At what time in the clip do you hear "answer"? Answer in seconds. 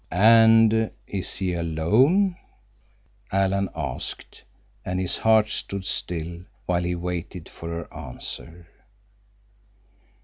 7.93-8.65